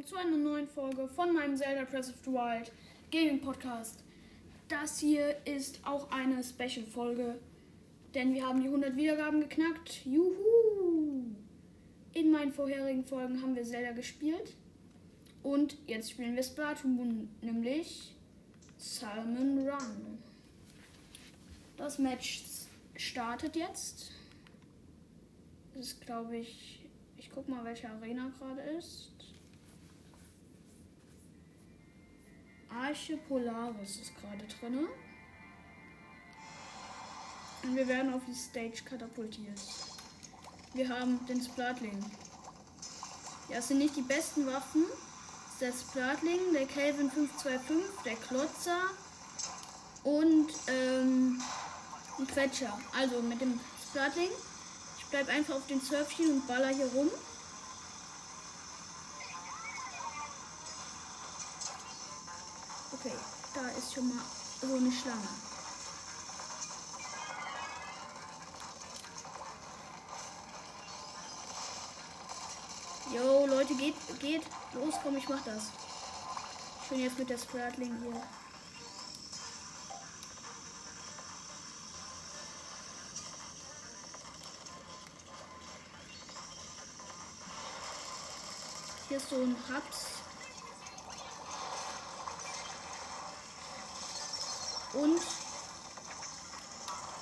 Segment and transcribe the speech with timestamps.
[0.00, 2.72] willkommen zu einer neuen Folge von meinem Zelda Breath of the Wild
[3.10, 4.02] Gaming Podcast.
[4.68, 7.38] Das hier ist auch eine Special-Folge,
[8.14, 10.06] denn wir haben die 100 Wiedergaben geknackt.
[10.06, 11.24] Juhu!
[12.14, 14.54] In meinen vorherigen Folgen haben wir Zelda gespielt
[15.42, 18.14] und jetzt spielen wir Splatoon, nämlich
[18.78, 20.18] Salmon Run.
[21.76, 22.44] Das Match
[22.96, 24.12] startet jetzt.
[25.74, 26.80] Das ist, glaube ich,
[27.18, 29.19] ich guck mal, welche Arena gerade ist.
[32.74, 34.86] Arche Polaris ist gerade drin.
[37.62, 39.60] Und wir werden auf die Stage katapultiert.
[40.72, 41.98] Wir haben den Splatling.
[43.48, 44.84] Ja, es sind nicht die besten Waffen.
[45.60, 48.80] Der Splatling, der Kelvin 525, der Klotzer
[50.04, 51.42] und ähm,
[52.18, 52.78] ein Quetscher.
[52.96, 54.30] Also mit dem Splatling
[55.10, 57.10] bleib einfach auf den Surfchen und baller hier rum.
[63.80, 64.24] Ist schon mal
[64.60, 65.28] so eine Schlange.
[73.12, 74.42] Jo, Leute, geht, geht.
[74.74, 75.64] Los, komm, ich mach das.
[76.88, 78.22] Schön jetzt mit der Spratling hier.
[89.08, 90.19] Hier ist so ein Raps.
[94.92, 95.20] Und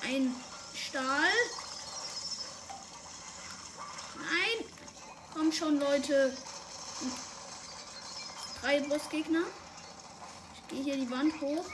[0.02, 0.34] ein
[0.74, 1.32] Stahl.
[4.16, 4.64] Nein.
[5.34, 6.36] Komm schon, Leute.
[8.60, 9.42] Drei Bossgegner.
[10.54, 11.64] Ich gehe hier die Wand hoch.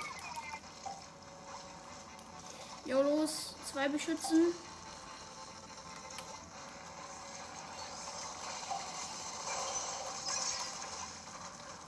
[2.84, 3.54] Jo, los.
[3.72, 4.54] Zwei beschützen.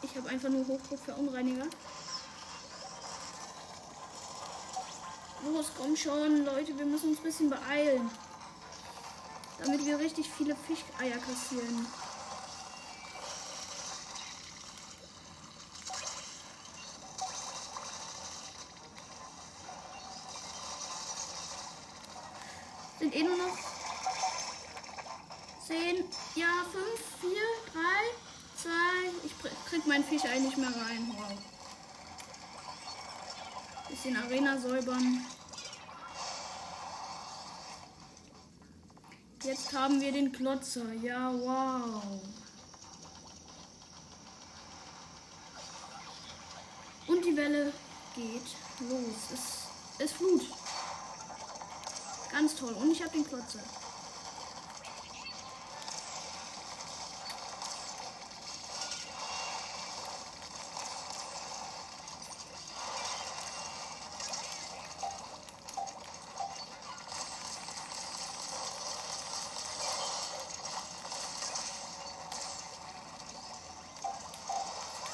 [0.02, 1.66] Ich habe einfach nur Hochdruck für Unreiniger.
[5.52, 8.10] Los, komm schon, Leute, wir müssen uns ein bisschen beeilen.
[9.62, 11.86] Damit wir richtig viele Fischeier kassieren.
[22.98, 23.56] Sind eh nur noch
[25.66, 26.04] 10,
[26.34, 26.84] ja, 5,
[27.20, 27.30] 4,
[27.72, 27.80] 3,
[28.62, 29.10] zwei.
[29.24, 29.32] Ich
[29.70, 31.14] krieg meinen Fisch eigentlich mehr rein.
[31.16, 31.55] Wow.
[33.96, 35.24] Bisschen Arena säubern.
[39.42, 40.92] Jetzt haben wir den Klotzer.
[41.02, 42.02] Ja, wow.
[47.06, 47.72] Und die Welle
[48.14, 48.42] geht
[48.80, 49.30] los.
[49.32, 50.42] Es, es Flut.
[52.32, 52.74] Ganz toll.
[52.74, 53.60] Und ich habe den Klotzer.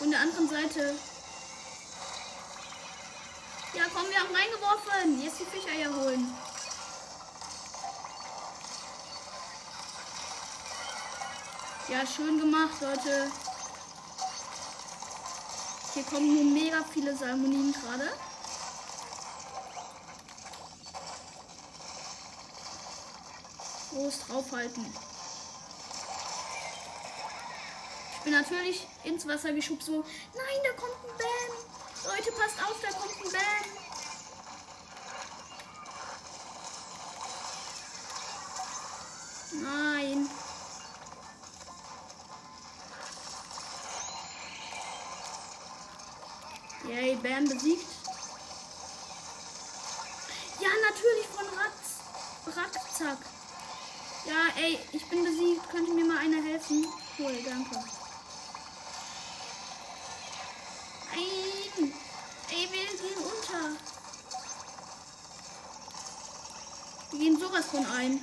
[0.03, 0.95] Von der anderen Seite.
[3.73, 5.23] Ja, komm, wir haben reingeworfen.
[5.23, 6.37] Jetzt die Fischeier holen.
[11.89, 13.33] Ja, schön gemacht, Leute.
[15.95, 18.13] Hier kommen nur mega viele Salmoninen gerade.
[23.91, 24.87] Groß draufhalten.
[28.11, 29.87] Ich bin natürlich ins Wasser geschubst.
[29.87, 32.13] So, nein, da kommt ein Bam.
[32.13, 33.83] Leute, passt auf, da kommt ein Bam.
[39.63, 40.31] Nein.
[46.89, 47.87] Yay, Bam besiegt.
[50.61, 52.57] Ja, natürlich von Ratz.
[52.57, 53.19] Ratzzack.
[54.27, 55.69] Ja, ey, ich bin besiegt.
[55.71, 56.87] Könnte mir mal einer helfen?
[57.19, 58.02] Cool, danke.
[67.73, 68.21] Von ein.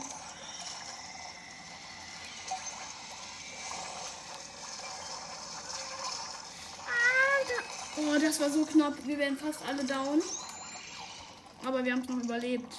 [7.98, 8.94] Oh, das war so knapp.
[9.06, 10.22] Wir werden fast alle down.
[11.66, 12.74] Aber wir haben es noch überlebt.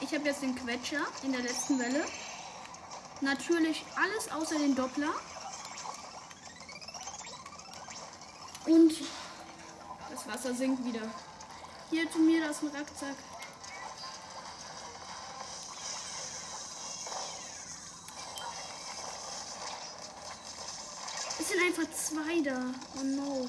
[0.00, 2.04] Ich habe jetzt den Quetscher in der letzten Welle.
[3.22, 5.14] Natürlich alles außer den Doppler.
[8.66, 8.92] Und
[10.36, 11.00] Wasser sinkt wieder.
[11.88, 13.16] Hier, tu mir das ein Rackzack.
[21.40, 22.60] Es sind einfach zwei da.
[22.98, 23.46] Oh no.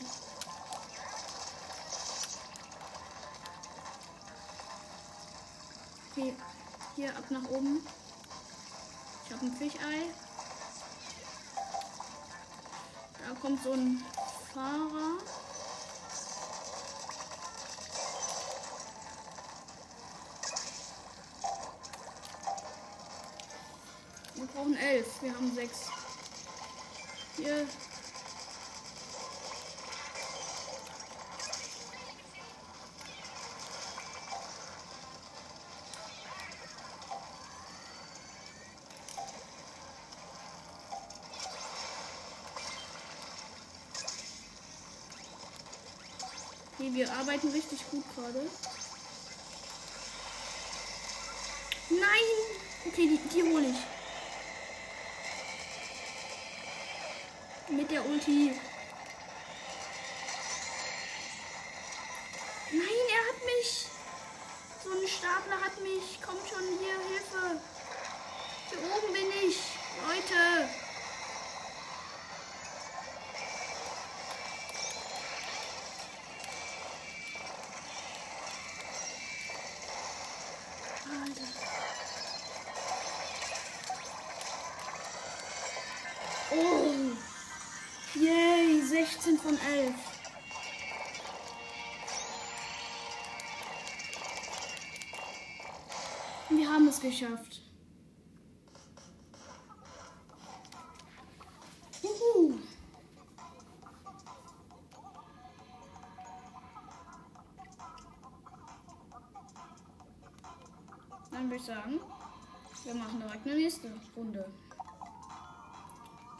[6.11, 6.33] Okay,
[6.95, 7.85] hier ab nach oben.
[9.25, 10.05] Ich habe ein Fischei.
[13.27, 14.01] Da kommt so ein
[14.53, 15.17] Fahrer.
[24.57, 25.21] Brauchen elf.
[25.21, 25.81] Wir haben sechs.
[27.35, 27.67] Hier.
[46.73, 48.41] Okay, wir arbeiten richtig gut gerade.
[51.89, 51.99] Nein!
[52.87, 53.96] Okay, die, die hole ich.
[58.27, 58.66] Mit
[89.47, 89.93] von 11.
[96.49, 97.61] Wir haben es geschafft.
[111.31, 112.01] Dann würde ich sagen,
[112.83, 114.51] wir machen direkt eine nächste Runde.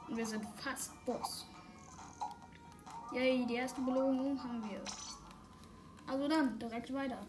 [0.10, 1.46] Und wir sind fast Boss.
[3.14, 4.82] Yay, die erste Belohnung haben wir.
[6.06, 7.20] Also dann, direkt weiter.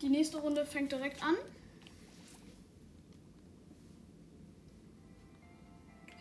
[0.00, 1.36] Die nächste Runde fängt direkt an.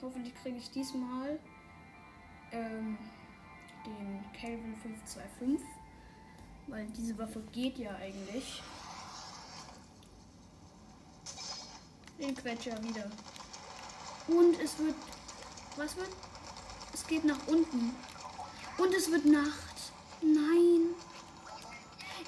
[0.02, 1.40] Hoffentlich kriege ich diesmal
[2.52, 2.98] ähm,
[3.90, 5.68] den Calvin 525.
[6.68, 8.62] Weil diese Waffe geht ja eigentlich.
[12.20, 13.10] Den Quetscher wieder.
[14.28, 14.96] Und es wird.
[15.78, 16.10] Was wird?
[16.94, 17.96] Es geht nach unten.
[18.78, 19.92] Und es wird Nacht.
[20.22, 20.96] Nein.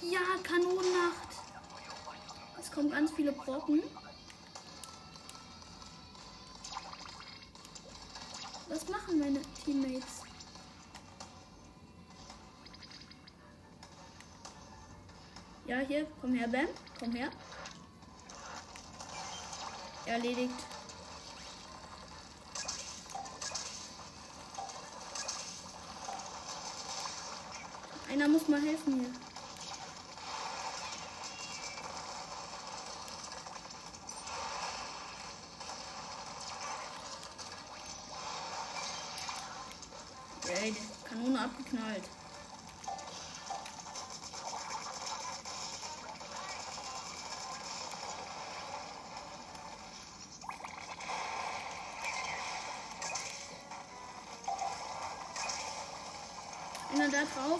[0.01, 1.27] Ja, Kanonennacht.
[2.59, 3.83] Es kommen ganz viele Brocken.
[8.69, 10.20] Was machen meine Teammates?
[15.71, 16.67] Ja, hier, komm her, Bam.
[16.99, 17.29] Komm her.
[20.05, 20.53] Erledigt.
[28.11, 29.13] Einer muss mal helfen hier.
[40.53, 42.03] Ey, Kanone abgeknallt.
[57.41, 57.59] Drauf.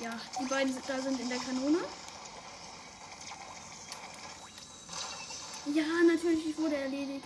[0.00, 1.78] Ja, die beiden da sind in der Kanone.
[5.72, 7.24] Ja, natürlich wurde erledigt.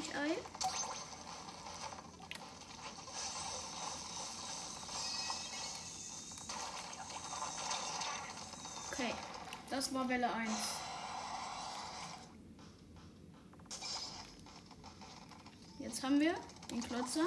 [0.00, 0.30] Noch ein.
[8.90, 9.14] Okay,
[9.68, 10.50] das war Welle 1.
[15.80, 16.34] Jetzt haben wir
[16.70, 17.26] den Klotzer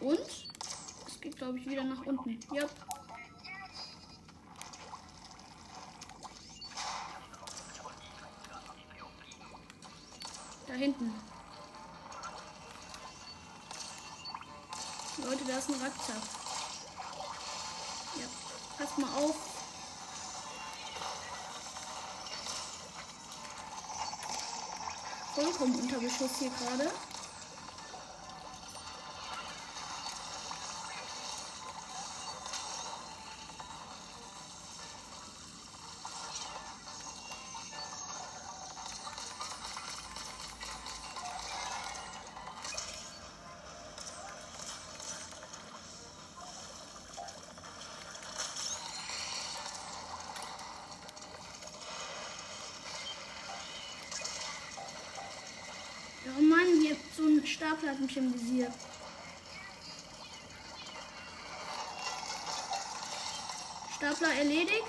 [0.00, 0.20] und
[1.06, 2.38] es geht, glaube ich, wieder nach unten.
[2.52, 2.66] Ja.
[10.66, 11.29] Da hinten.
[15.24, 16.22] Leute, da ist ein Rackzack.
[18.16, 18.26] Ja,
[18.78, 19.36] passt mal auf.
[25.34, 26.90] Vollkommen unter Beschuss hier gerade.
[56.90, 58.66] Hier so ein Stapler hat mich im Visier.
[63.96, 64.82] Stapler erledigt.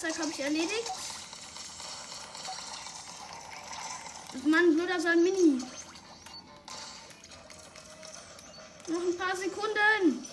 [0.00, 0.92] Komm, Rackzeug habe ich erledigt.
[4.46, 5.62] Mann, blöder Salmini.
[8.88, 10.26] Noch ein paar Sekunden.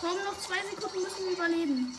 [0.00, 1.98] Komm, noch zwei Sekunden müssen wir überleben.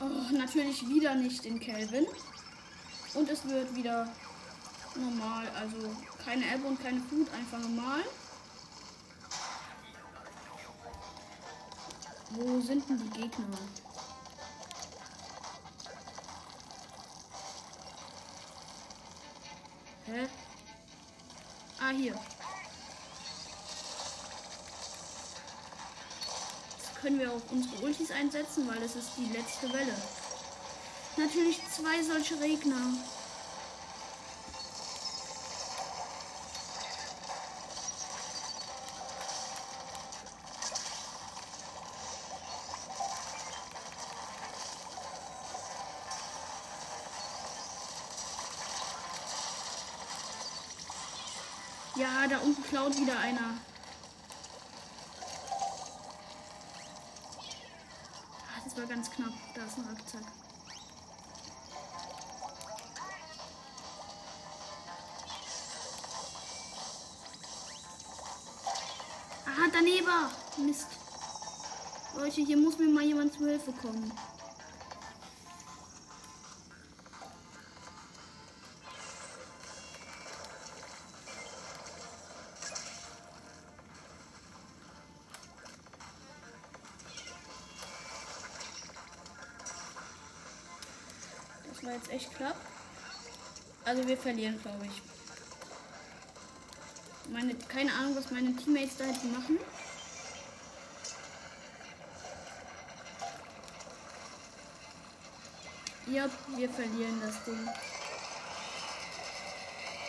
[0.00, 2.06] Oh, natürlich wieder nicht in Kelvin.
[3.14, 4.08] Und es wird wieder
[4.96, 5.48] normal.
[5.58, 5.94] Also
[6.24, 8.00] keine Ebbe und keine Flut, einfach normal.
[12.30, 13.46] Wo sind denn die Gegner?
[20.06, 20.26] Hä?
[21.80, 22.14] Ah, hier.
[26.76, 29.94] Jetzt können wir auch unsere Ultis einsetzen, weil es ist die letzte Welle.
[31.16, 32.74] Natürlich zwei solche Regner.
[51.96, 53.56] Ja, da unten klaut wieder einer.
[58.40, 59.32] Ah, das war ganz knapp.
[59.54, 60.53] Da ist ein Rackzack.
[70.58, 70.86] Mist.
[72.16, 74.12] Leute, hier muss mir mal jemand zu Hilfe kommen.
[91.68, 92.56] Das war jetzt echt knapp.
[93.84, 95.02] Also wir verlieren, glaube ich.
[97.30, 99.58] Meine, keine Ahnung, was meine Teammates da hätten machen.
[106.06, 107.68] Ja, wir verlieren das Ding.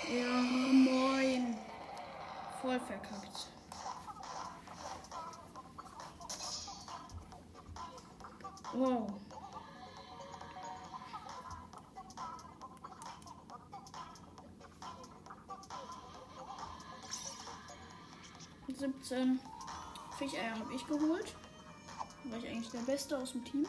[0.07, 1.57] Ja, moin.
[2.61, 3.49] Voll verkackt.
[8.73, 9.13] Wow.
[18.67, 19.39] Siebzehn
[20.17, 21.35] Fischeier habe ich geholt.
[22.25, 23.65] War ich eigentlich der Beste aus dem Team.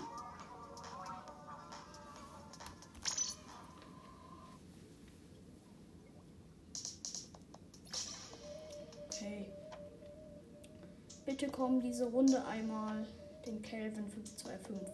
[11.96, 13.06] Diese Runde einmal
[13.46, 14.86] den Kelvin 525.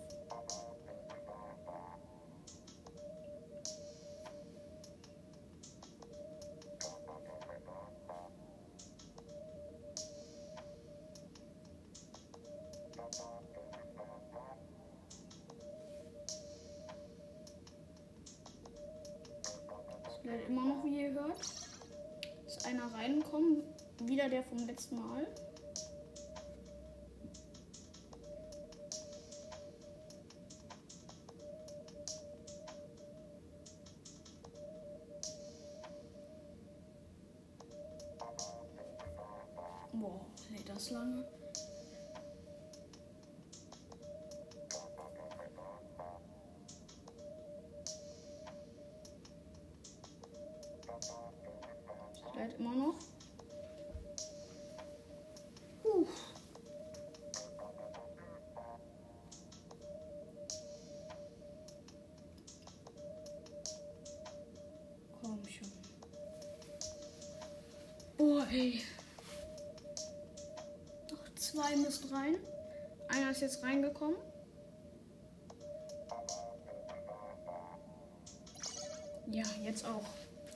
[20.07, 21.41] Es lädt immer noch, wie ihr hört.
[22.47, 23.65] Ist einer reingekommen.
[24.05, 25.27] Wieder der vom letzten Mal.
[68.53, 68.83] Okay.
[71.11, 72.37] Noch zwei müssen rein.
[73.09, 74.19] Einer ist jetzt reingekommen.
[79.31, 80.05] Ja, jetzt auch.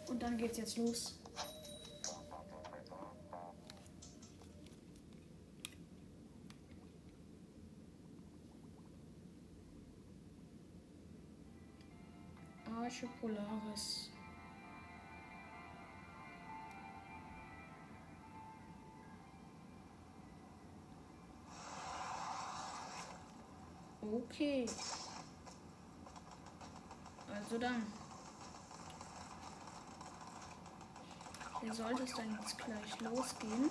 [0.08, 1.18] Und dann geht's jetzt los.
[12.78, 13.95] Arche Polaris.
[24.30, 24.66] Okay.
[27.34, 27.86] Also dann.
[31.60, 33.70] Hier sollte es dann jetzt gleich losgehen.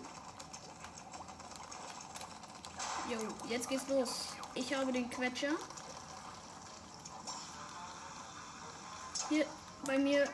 [3.09, 4.29] Jo, jetzt geht's los.
[4.55, 5.51] Ich habe den Quetscher.
[9.29, 9.45] Hier
[9.85, 10.27] bei mir.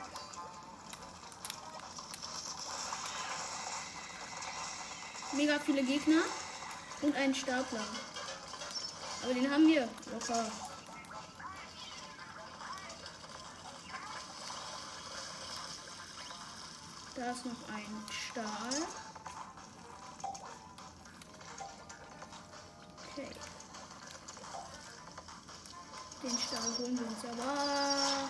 [5.33, 6.21] Mega viele Gegner
[7.01, 7.83] und einen Stapler.
[9.23, 10.45] Aber den haben wir locker.
[17.15, 18.87] Da ist noch ein Stahl.
[23.11, 23.29] Okay.
[26.23, 28.29] Den Stahl holen wir uns aber.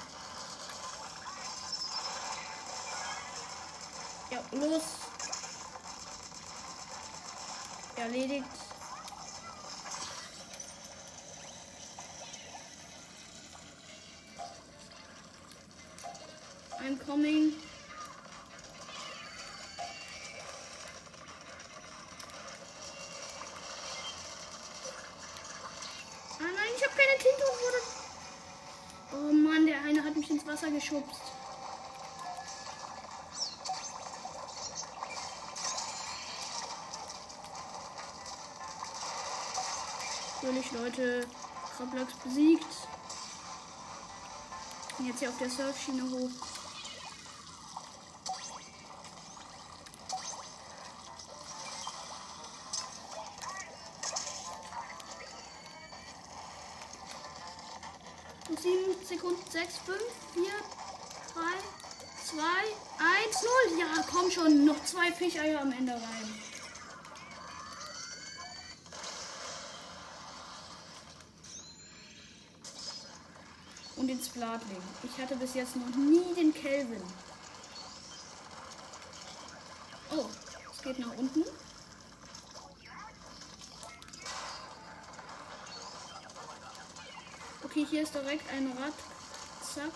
[4.29, 4.83] Ja, los.
[7.95, 8.61] Erledigt.
[16.83, 17.53] I'm coming.
[26.39, 27.44] Ah nein, ich habe keine Tinte.
[29.13, 31.22] Oh Mann, der eine hat mich ins Wasser geschubst.
[40.41, 41.27] Natürlich, Leute,
[41.79, 42.65] Roblox besiegt.
[45.00, 46.60] Jetzt hier auf der Surfschiene hoch.
[59.22, 60.00] Sekunden, 6, 5,
[60.34, 60.44] 4,
[61.36, 61.42] 3,
[62.25, 62.42] 2,
[63.27, 63.79] 1, 0.
[63.79, 66.42] Ja, komm schon, noch zwei Fischeier am Ende rein.
[73.96, 74.81] Und den Splatling.
[75.03, 77.03] Ich hatte bis jetzt noch nie den Kelvin.
[80.10, 80.25] Oh,
[80.72, 81.44] es geht nach unten.
[87.64, 88.94] Okay, hier ist direkt ein Rad.
[89.62, 89.92] Zack.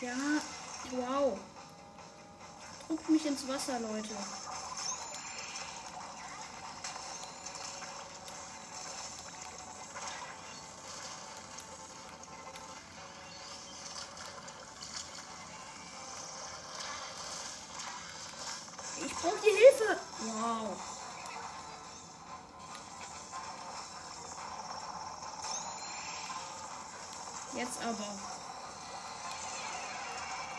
[0.00, 0.16] Ja,
[0.92, 1.38] wow.
[2.88, 4.08] Druckt mich ins Wasser, Leute.
[27.56, 28.04] Jetzt aber.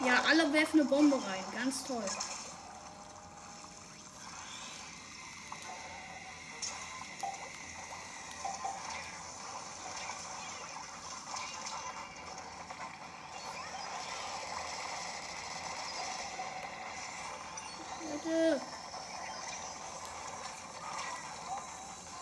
[0.05, 1.43] Ja, alle werfen eine Bombe rein.
[1.53, 2.03] Ganz toll.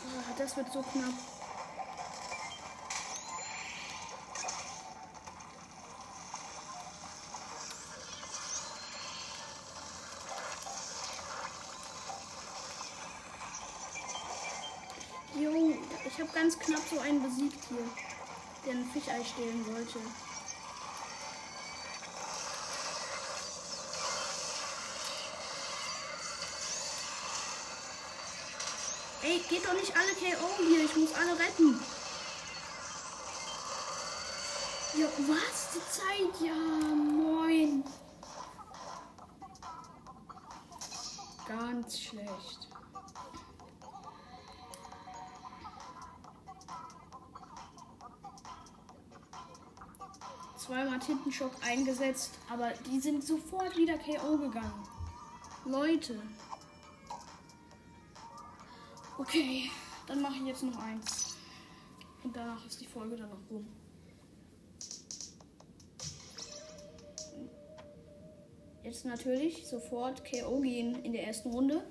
[0.05, 1.13] Ah, das wird so knapp.
[15.35, 15.51] Jo,
[16.05, 17.85] ich habe ganz knapp so einen besiegt hier,
[18.65, 19.99] der ein Fischei stehlen wollte.
[29.21, 30.83] Ey, geht doch nicht alle KO hier.
[30.83, 31.79] Ich muss alle retten.
[34.95, 35.69] Ja, was?
[35.73, 36.41] Die Zeit?
[36.41, 37.83] Ja, moin.
[41.47, 42.72] Ganz schlecht.
[50.63, 54.87] zweimal Tintenschock eingesetzt, aber die sind sofort wieder KO gegangen.
[55.65, 56.21] Leute.
[59.17, 59.69] Okay,
[60.07, 61.35] dann mache ich jetzt noch eins.
[62.23, 63.67] Und danach ist die Folge dann noch rum.
[68.83, 71.83] Jetzt natürlich sofort KO gehen in der ersten Runde.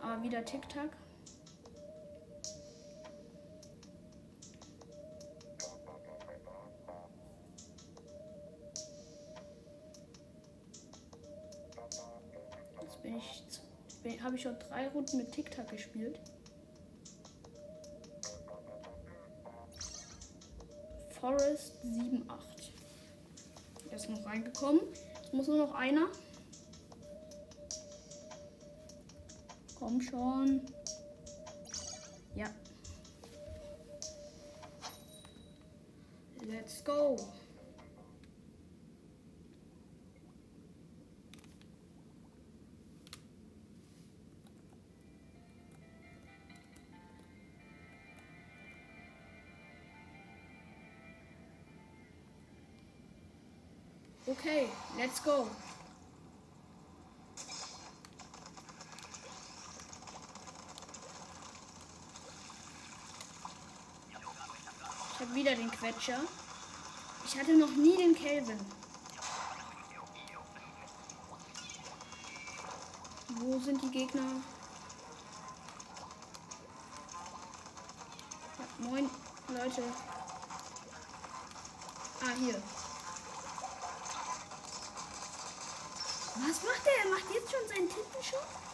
[0.00, 0.90] Aber wieder Tic-Tac.
[14.22, 16.18] Habe ich schon drei Runden mit Tic-Tac gespielt.
[21.20, 22.22] Forest 7-8.
[23.90, 24.80] Er ist noch reingekommen.
[25.24, 26.08] Es muss nur noch einer.
[29.78, 30.62] Komm schon.
[32.34, 32.46] Ja.
[36.46, 37.16] Let's go.
[54.52, 55.48] Okay, let's go.
[65.14, 66.20] Ich habe wieder den Quetscher.
[67.24, 68.60] Ich hatte noch nie den Kelvin.
[73.36, 74.22] Wo sind die Gegner?
[78.58, 79.08] Ja, moin,
[79.48, 79.82] Leute.
[82.20, 82.62] Ah, hier.
[86.48, 87.04] Was macht er?
[87.04, 88.71] Er macht jetzt schon seinen Tippenschuss?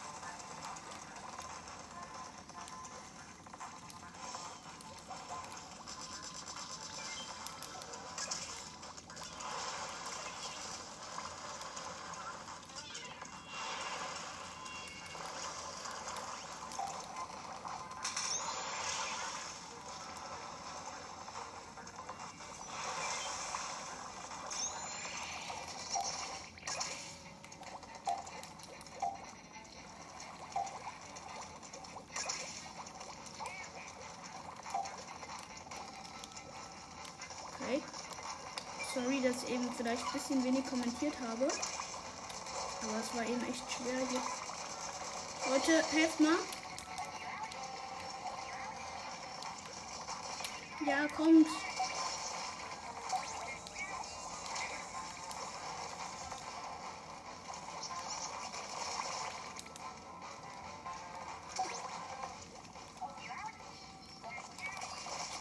[39.03, 41.45] Sorry, dass ich eben vielleicht ein bisschen wenig kommentiert habe.
[41.45, 44.21] Aber es war eben echt schwer hier.
[45.49, 46.35] Leute, helft mal.
[50.85, 51.47] Ja, kommt.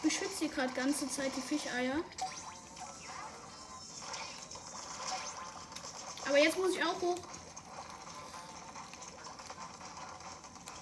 [0.04, 1.96] Ich beschütze hier gerade ganze Zeit die Fischeier.
[6.38, 7.18] Aber jetzt muss ich auch hoch.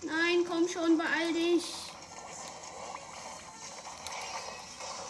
[0.02, 1.64] Nein, komm schon, beeil dich.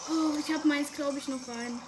[0.09, 1.81] Oh, ich habe meins, glaube ich, noch rein.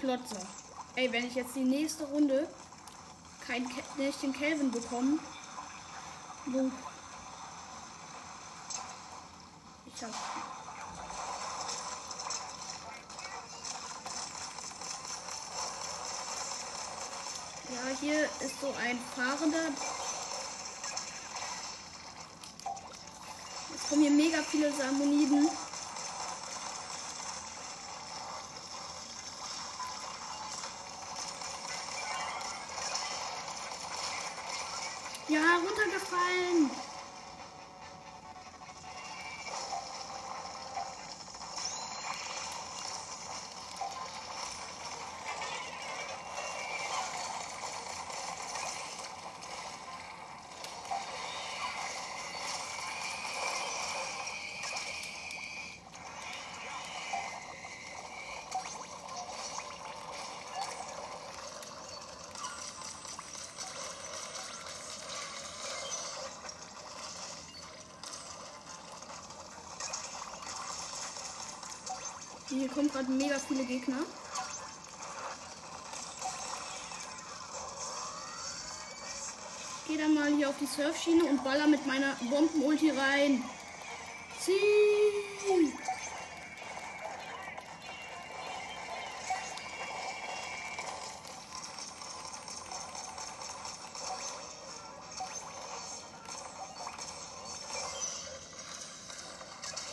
[0.00, 0.46] Klotzer.
[0.94, 2.48] Ey, wenn ich jetzt die nächste Runde
[3.46, 5.18] kein Ke nicht den Kelvin bekomme.
[6.46, 6.70] Wo?
[18.46, 19.72] Ist so ein Fahrender.
[23.72, 25.48] Jetzt kommen hier mega viele Salmoniden.
[35.28, 36.70] Ja, runtergefallen.
[72.58, 73.98] Hier kommen gerade mega viele Gegner.
[79.82, 83.44] Ich gehe dann mal hier auf die Surfschiene und baller mit meiner Bombenulti rein.
[84.40, 84.52] Zieh!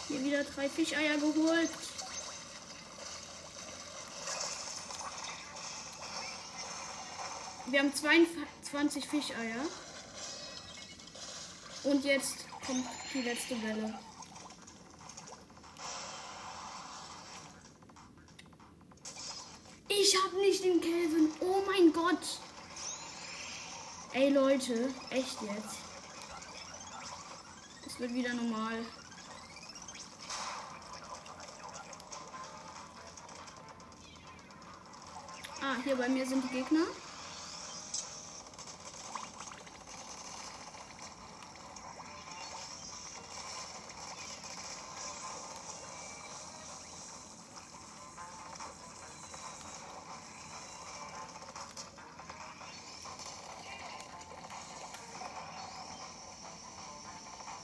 [0.08, 1.69] Hier wieder drei Fischeier geholt.
[7.73, 9.65] Wir haben 22 Fischeier.
[11.83, 13.99] Und jetzt kommt die letzte Welle.
[19.88, 21.29] Ich hab nicht den Kelvin.
[21.39, 22.39] Oh mein Gott.
[24.12, 25.77] Ey Leute, echt jetzt.
[27.88, 28.86] Es wird wieder normal.
[35.59, 36.86] Ah, hier bei mir sind die Gegner.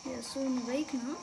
[0.10, 1.16] Hier ist so ein Regner.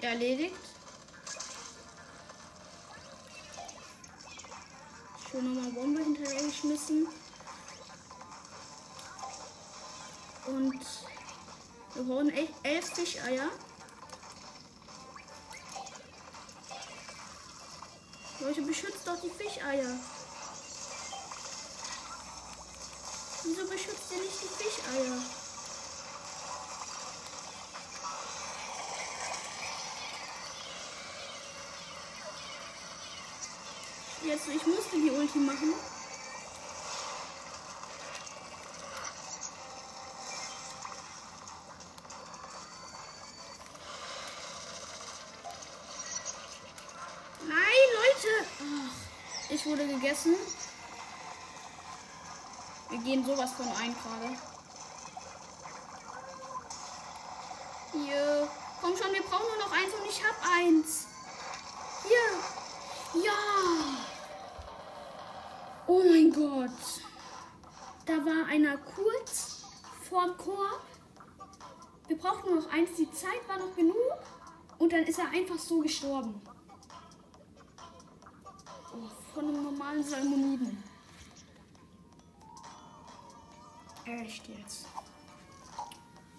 [0.00, 0.54] Erledigt.
[5.28, 7.08] Schön nochmal Bombe hinterher geschmissen.
[10.46, 10.86] Und
[11.94, 13.50] wir brauchen echt elf Fischeier.
[18.38, 19.98] Leute, beschützt doch die Fischeier.
[23.70, 25.18] Beschützt ihr nicht die Fischeier?
[34.24, 35.74] Jetzt, ich musste die Ulti machen.
[47.46, 47.58] Nein,
[47.94, 48.46] Leute!
[49.50, 50.34] Ich wurde gegessen.
[52.94, 54.38] Wir gehen sowas von ein gerade.
[57.92, 58.48] Hier.
[58.80, 61.08] Komm schon, wir brauchen nur noch eins und ich hab eins.
[62.04, 63.24] Hier.
[63.24, 63.32] Ja.
[65.88, 66.70] Oh mein Gott.
[68.06, 69.64] Da war einer kurz
[70.08, 70.82] vorm Korb.
[72.06, 72.90] Wir brauchten nur noch eins.
[72.96, 73.96] Die Zeit war noch genug.
[74.78, 76.40] Und dann ist er einfach so gestorben.
[78.92, 80.93] Oh, von einem normalen Salmoniden.
[84.06, 84.86] Echt jetzt.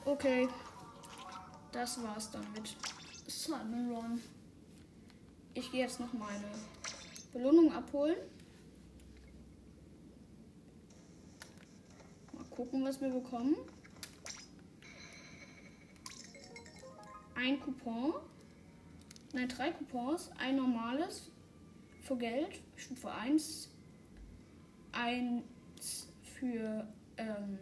[0.06, 0.48] Okay.
[1.72, 2.76] Das war's dann mit
[3.28, 4.22] Simon Run.
[5.54, 6.52] Ich gehe jetzt noch meine
[7.34, 8.18] Belohnung abholen.
[12.34, 13.56] Mal gucken, was wir bekommen.
[17.36, 18.14] Ein Coupon.
[19.34, 20.32] Nein, drei Coupons.
[20.38, 21.32] Ein normales
[22.02, 23.70] für Geld, Stufe 1.
[24.94, 27.60] Eins für ähm,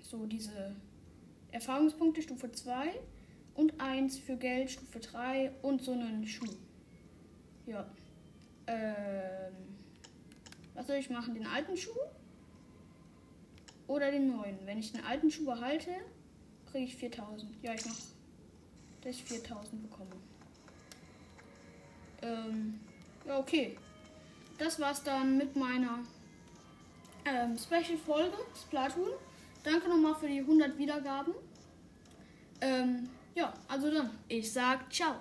[0.00, 0.74] so diese
[1.52, 3.00] Erfahrungspunkte Stufe 2
[3.54, 6.54] und eins für Geld Stufe 3 und so einen Schuh.
[7.66, 7.88] Ja.
[8.66, 9.54] Ähm,
[10.74, 11.34] was soll ich machen?
[11.34, 11.90] Den alten Schuh?
[13.86, 14.58] Oder den neuen?
[14.64, 15.90] Wenn ich den alten Schuh behalte,
[16.70, 17.50] kriege ich 4000.
[17.62, 18.02] Ja, ich mache,
[19.00, 20.10] dass ich 4000 bekomme.
[22.22, 22.80] Ähm,
[23.26, 23.76] ja, okay.
[24.58, 26.00] Das war's dann mit meiner
[27.30, 29.10] ähm, Special-Folge Splatoon.
[29.62, 31.34] Danke nochmal für die 100 Wiedergaben.
[32.60, 35.20] Ähm, ja, also dann, ich sag ciao.